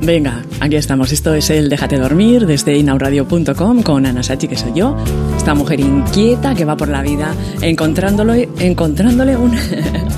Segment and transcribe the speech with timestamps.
[0.00, 1.12] Venga, aquí estamos.
[1.12, 4.96] Esto es el Déjate dormir desde inauradio.com con Ana Sachi, que soy yo.
[5.36, 9.58] Esta mujer inquieta que va por la vida encontrándole, encontrándole un,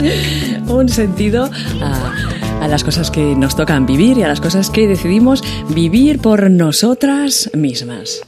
[0.69, 1.51] un sentido
[1.83, 2.15] a,
[2.61, 6.51] a las cosas que nos tocan vivir y a las cosas que decidimos vivir por
[6.51, 8.21] nosotras mismas.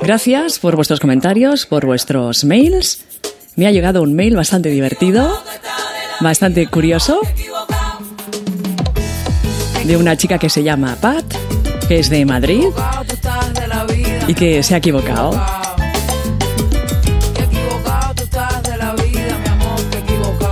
[0.00, 3.04] Gracias por vuestros comentarios, por vuestros mails.
[3.56, 5.30] Me ha llegado un mail bastante divertido,
[6.20, 7.20] bastante curioso
[9.88, 11.24] de una chica que se llama Pat,
[11.88, 12.66] que es de Madrid
[14.26, 15.30] y que se ha equivocado.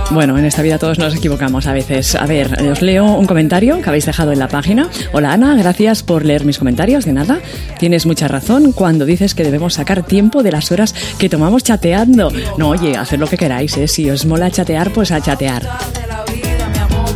[0.09, 2.15] Bueno, en esta vida todos nos equivocamos a veces.
[2.15, 4.89] A ver, os leo un comentario que habéis dejado en la página.
[5.13, 7.05] Hola Ana, gracias por leer mis comentarios.
[7.05, 7.37] De nada,
[7.77, 12.31] tienes mucha razón cuando dices que debemos sacar tiempo de las horas que tomamos chateando.
[12.57, 13.87] No, oye, haced lo que queráis, ¿eh?
[13.87, 15.61] Si os mola chatear, pues a chatear.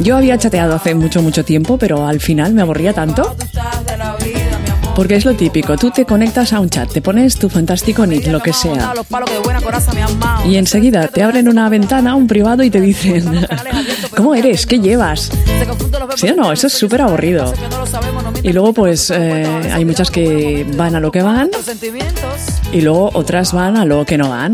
[0.01, 3.35] Yo había chateado hace mucho, mucho tiempo, pero al final me aburría tanto.
[4.95, 8.27] Porque es lo típico, tú te conectas a un chat, te pones tu fantástico nick,
[8.27, 8.93] lo que sea.
[10.45, 13.47] Y enseguida te abren una ventana, un privado y te dicen,
[14.17, 14.65] ¿cómo eres?
[14.65, 15.31] ¿Qué llevas?
[16.15, 16.51] ¿Sí o no?
[16.51, 17.53] Eso es súper aburrido.
[18.41, 21.49] Y luego pues eh, hay muchas que van a lo que van
[22.73, 24.53] y luego otras van a lo que no van.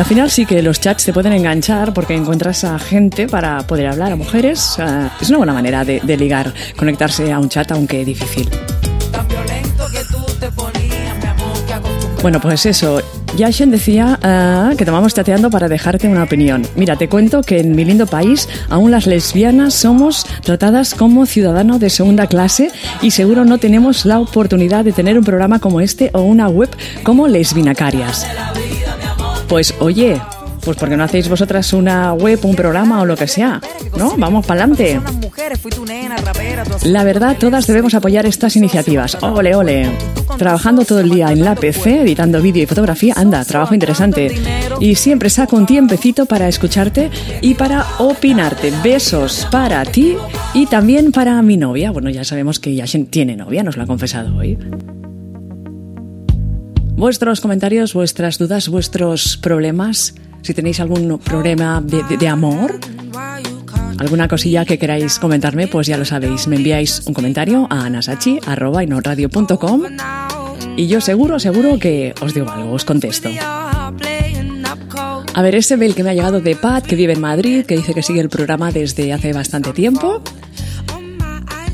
[0.00, 3.86] Al final sí que los chats te pueden enganchar porque encuentras a gente para poder
[3.86, 4.78] hablar, a mujeres.
[4.78, 8.48] Uh, es una buena manera de, de, ligar, conectarse a un chat, aunque difícil.
[12.22, 13.02] Bueno, pues eso.
[13.36, 16.66] Yashen decía uh, que tomamos chateando para dejarte una opinión.
[16.76, 21.78] Mira, te cuento que en mi lindo país aún las lesbianas somos tratadas como ciudadano
[21.78, 22.70] de segunda clase
[23.02, 26.70] y seguro no tenemos la oportunidad de tener un programa como este o una web
[27.02, 28.26] como Lesbinacarias.
[29.50, 30.16] Pues oye,
[30.64, 33.60] pues porque no hacéis vosotras una web, un programa o lo que sea,
[33.98, 34.14] ¿no?
[34.16, 35.00] Vamos para adelante.
[36.84, 39.20] La verdad, todas debemos apoyar estas iniciativas.
[39.20, 39.90] Ole, ole.
[40.38, 44.32] Trabajando todo el día en la PC, editando vídeo y fotografía, anda, trabajo interesante.
[44.78, 48.72] Y siempre saco un tiempecito para escucharte y para opinarte.
[48.84, 50.16] Besos para ti
[50.54, 51.90] y también para mi novia.
[51.90, 54.56] Bueno, ya sabemos que Yashin tiene novia, nos lo ha confesado hoy
[56.92, 60.14] vuestros comentarios, vuestras dudas, vuestros problemas.
[60.42, 62.80] Si tenéis algún problema de, amor,
[63.98, 66.46] alguna cosilla que queráis comentarme, pues ya lo sabéis.
[66.46, 69.82] Me enviáis un comentario a anasachi.com
[70.76, 73.28] y yo seguro, seguro que os digo algo, os contesto.
[75.32, 77.76] A ver, ese mail que me ha llegado de Pat, que vive en Madrid, que
[77.76, 80.22] dice que sigue el programa desde hace bastante tiempo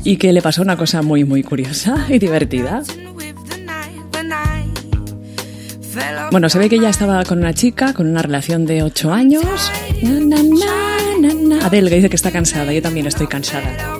[0.03, 2.83] y que le pasó una cosa muy, muy curiosa y divertida.
[6.31, 9.43] Bueno, se ve que ella estaba con una chica, con una relación de 8 años.
[10.03, 12.71] Na, dice que está cansada.
[12.73, 13.97] Yo también estoy cansada.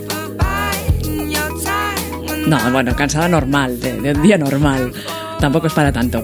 [2.46, 4.94] No, bueno, cansada normal, de, un día normal.
[5.40, 6.24] Tampoco es para tanto.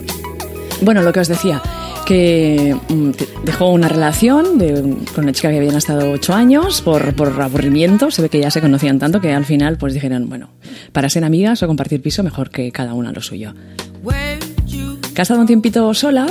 [0.82, 1.62] Bueno, lo que os decía,
[2.06, 3.12] que mm,
[3.44, 4.58] dejó una relación
[5.14, 8.12] con una chica que habían estado 8 años por, por aburrimiento.
[8.12, 10.50] Se ve que ya se conocían tanto que al final pues dijeron, bueno,
[10.92, 13.54] para ser amigas o compartir piso, mejor que cada una lo suyo
[15.14, 16.28] que ha estado un tiempito sola,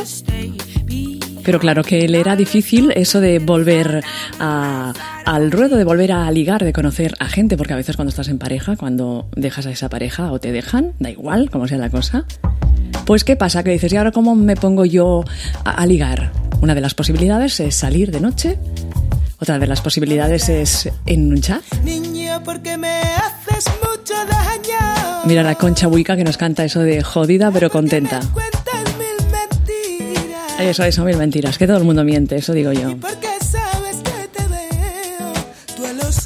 [1.45, 4.05] pero claro que le era difícil eso de volver
[4.39, 4.93] a,
[5.25, 8.29] al ruedo, de volver a ligar, de conocer a gente, porque a veces cuando estás
[8.29, 11.91] en pareja, cuando dejas a esa pareja o te dejan, da igual como sea la
[11.91, 12.25] cosa,
[13.05, 13.63] pues ¿qué pasa?
[13.65, 15.25] Que dices, ¿y ahora cómo me pongo yo
[15.65, 16.33] a, a ligar?
[16.61, 18.59] Una de las posibilidades es salir de noche,
[19.43, 21.63] otra de las posibilidades es en un chat.
[21.85, 25.23] Niño, porque me haces mucho daño.
[25.25, 28.21] Mira la concha buica que nos canta eso de jodida pero contenta.
[30.63, 32.95] Eso, eso, mil mentiras, que todo el mundo miente, eso digo yo.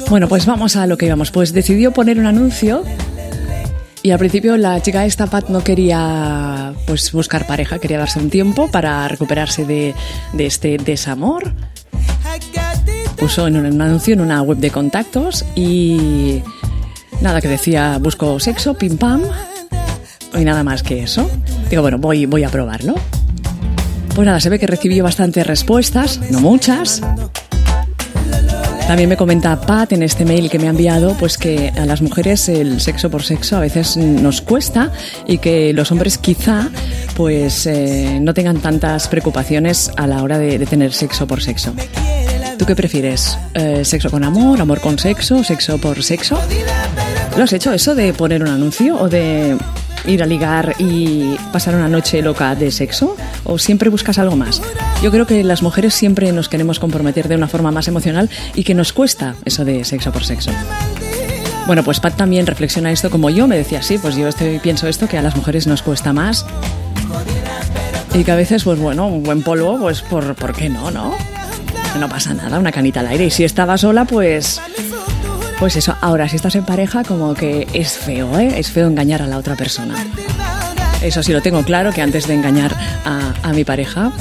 [0.08, 1.30] Bueno, pues vamos a lo que íbamos.
[1.30, 2.84] Pues decidió poner un anuncio
[4.02, 8.30] y al principio la chica esta, Pat, no quería pues buscar pareja, quería darse un
[8.30, 9.94] tiempo para recuperarse de,
[10.32, 11.54] de este desamor.
[13.16, 16.42] Puso en un, un anuncio en una web de contactos y
[17.20, 19.22] nada que decía busco sexo, pim pam,
[20.34, 21.28] y nada más que eso.
[21.70, 22.94] Digo, bueno, voy, voy a probarlo.
[24.16, 27.02] Pues nada, se ve que recibió bastantes respuestas, no muchas.
[28.86, 32.00] También me comenta Pat en este mail que me ha enviado, pues que a las
[32.00, 34.90] mujeres el sexo por sexo a veces nos cuesta
[35.26, 36.70] y que los hombres quizá
[37.14, 41.74] pues eh, no tengan tantas preocupaciones a la hora de, tener sexo por sexo.
[42.56, 43.36] ¿Tú qué prefieres?
[43.52, 46.40] Eh, ¿Sexo con amor, amor con sexo, sexo por sexo?
[47.36, 49.58] ¿Lo has hecho eso de poner un anuncio o de
[50.06, 53.16] ir a ligar y pasar una noche loca de sexo?
[53.44, 54.62] ¿O siempre buscas algo más?
[55.02, 58.64] Yo creo que las mujeres siempre nos queremos comprometer de una forma más emocional y
[58.64, 60.50] que nos cuesta eso de sexo por sexo.
[61.66, 64.86] Bueno, pues Pat también reflexiona esto como yo, me decía, sí, pues yo estoy, pienso
[64.86, 66.46] esto, que a las mujeres nos cuesta más.
[68.14, 71.14] Y que a veces, pues bueno, un buen polvo, pues por, ¿por qué no, no?
[71.98, 73.26] No pasa nada, una canita al aire.
[73.26, 74.60] Y si estaba sola, pues...
[75.58, 78.58] Pues eso, ahora si estás en pareja, como que es feo, ¿eh?
[78.58, 79.94] Es feo engañar a la otra persona.
[81.02, 82.74] Eso sí lo tengo claro, que antes de engañar
[83.04, 84.12] a, a mi pareja,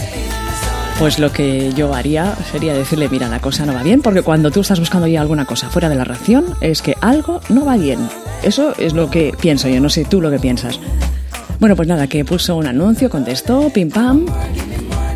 [0.97, 4.49] pues lo que yo haría sería decirle, mira, la cosa no va bien, porque cuando
[4.49, 7.75] tú estás buscando ya alguna cosa fuera de la ración, es que algo no va
[7.75, 7.99] bien.
[8.43, 10.79] Eso es lo que pienso yo, no sé tú lo que piensas.
[11.59, 14.25] Bueno, pues nada, que puso un anuncio, contestó, pim pam,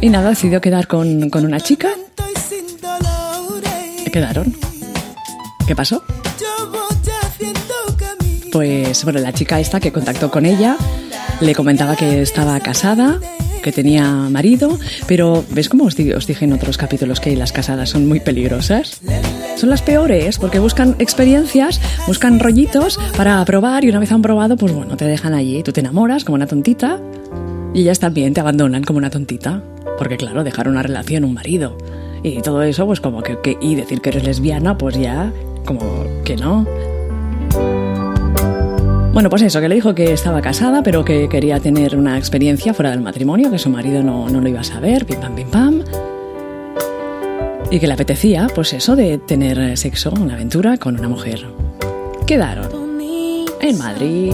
[0.01, 1.89] y nada, decidió quedar con, con una chica.
[4.11, 4.53] Quedaron.
[5.69, 6.01] ¿Qué pasó?
[8.51, 10.75] Pues bueno, la chica esta que contactó con ella
[11.41, 13.19] le comentaba que estaba casada,
[13.61, 17.51] que tenía marido, pero ¿ves cómo os, di- os dije en otros capítulos que las
[17.51, 18.99] casadas son muy peligrosas?
[19.57, 24.57] Son las peores porque buscan experiencias, buscan rollitos para probar y una vez han probado,
[24.57, 26.99] pues bueno, te dejan allí, tú te enamoras como una tontita
[27.75, 29.61] y ellas también te abandonan como una tontita.
[29.99, 31.77] Porque claro, dejar una relación, un marido
[32.23, 35.31] y todo eso, pues como que, que- y decir que eres lesbiana, pues ya
[35.69, 36.65] como que no.
[39.13, 42.73] Bueno, pues eso, que le dijo que estaba casada, pero que quería tener una experiencia
[42.73, 45.47] fuera del matrimonio, que su marido no, no lo iba a saber, pim pam, pim
[45.47, 45.83] pam.
[47.69, 51.45] Y que le apetecía, pues eso, de tener sexo, una aventura con una mujer.
[52.25, 52.99] Quedaron
[53.61, 54.33] en Madrid,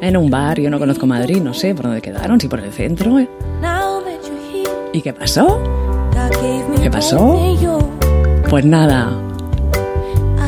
[0.00, 2.72] en un bar, yo no conozco Madrid, no sé por dónde quedaron, si por el
[2.72, 3.18] centro.
[3.18, 3.28] ¿eh?
[4.94, 5.60] ¿Y qué pasó?
[6.80, 7.38] ¿Qué pasó?
[8.48, 9.10] Pues nada,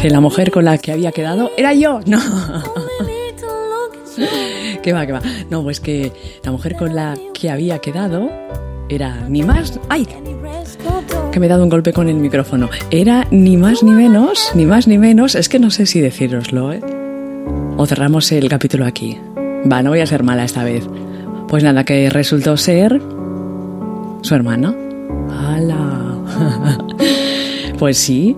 [0.07, 2.21] que la mujer con la que había quedado era yo, no.
[4.83, 5.21] ¿Qué va, qué va?
[5.51, 6.13] No, pues que
[6.45, 8.31] la mujer con la que había quedado
[8.89, 9.81] era ni más...
[9.89, 10.07] ¡Ay!
[11.33, 12.71] Que me he dado un golpe con el micrófono.
[12.93, 16.73] Era ni más ni menos, ni más ni menos, es que no sé si decíroslo,
[16.73, 16.81] ¿eh?
[17.77, 19.19] O cerramos el capítulo aquí.
[19.69, 20.89] Va, no voy a ser mala esta vez.
[21.49, 23.03] Pues nada, que resultó ser
[24.23, 24.73] su hermana.
[25.33, 26.79] ¡Hala!
[27.81, 28.37] pues sí.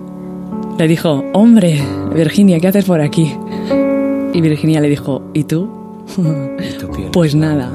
[0.78, 1.82] Le dijo, hombre,
[2.14, 3.34] Virginia, ¿qué haces por aquí?
[4.32, 5.68] Y Virginia le dijo, ¿y tú?
[7.12, 7.70] Pues nada.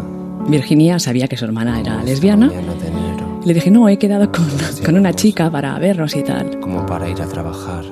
[0.47, 2.47] Virginia sabía que su hermana era lesbiana.
[2.49, 4.45] De enero, Le dije, no, he quedado con,
[4.85, 6.59] con una chica para vernos y tal.
[6.59, 7.83] como para ir a trabajar.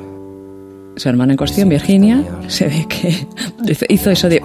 [0.96, 3.28] Su hermana en cuestión, Virginia, se ve que
[3.90, 4.42] hizo- eso de...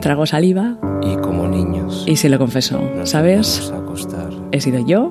[0.00, 2.80] Tragó saliva Y como niños, y se lo confesó.
[3.04, 3.72] ¿Sabes?
[4.52, 5.10] He sido yo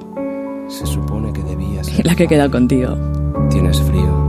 [0.69, 2.05] Se supone que debía ser.
[2.05, 2.95] la que he quedado contigo.
[3.49, 4.24] Tienes frío.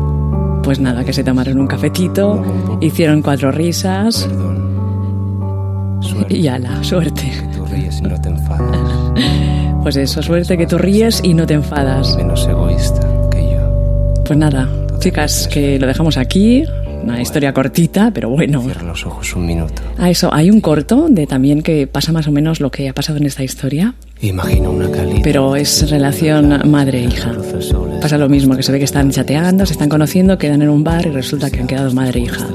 [0.67, 2.43] Pues nada, que se tomaron un cafetito,
[2.81, 6.01] hicieron cuatro risas Perdón.
[6.03, 6.37] Suerte.
[6.37, 7.33] y ala, suerte.
[7.55, 9.13] Tú ríes y no te enfadas.
[9.85, 12.17] Pues eso, suerte que tú ríes y no te enfadas.
[12.17, 14.15] Menos egoísta que yo.
[14.27, 14.69] Pues nada,
[14.99, 16.65] chicas, que lo dejamos aquí.
[17.05, 18.61] Una historia cortita, pero bueno.
[18.63, 19.83] Cierra los ojos un minuto.
[19.99, 22.93] A eso, hay un corto de también que pasa más o menos lo que ha
[22.93, 25.21] pasado en esta historia, Imagina una calidad.
[25.23, 27.33] pero es relación madre-hija.
[28.01, 30.83] Pasa lo mismo, que se ve que están chateando, se están conociendo, quedan en un
[30.85, 32.47] bar y resulta que han quedado madre-hija.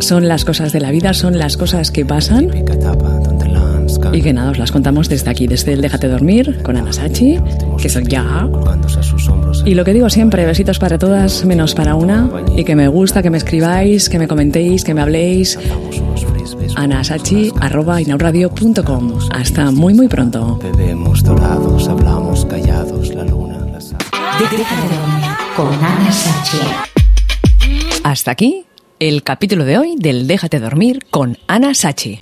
[0.00, 2.50] Son las cosas de la vida, son las cosas que pasan
[4.12, 7.38] y que nada, os las contamos desde aquí, desde el Déjate Dormir con Ana Sachi,
[7.80, 8.48] que soy ya.
[9.64, 13.22] Y lo que digo siempre, besitos para todas, menos para una, y que me gusta
[13.22, 15.58] que me escribáis, que me comentéis, que me habléis.
[16.76, 19.18] Anasachi.inauradio.com.
[19.30, 20.58] Hasta muy muy pronto.
[20.62, 23.58] Bebemos dorados, hablamos callados, la luna,
[24.38, 25.24] Déjate dormir
[25.56, 26.58] con Ana Sachi.
[28.04, 28.64] Hasta aquí
[29.00, 32.16] el capítulo de hoy del Déjate Dormir con Ana Sachi.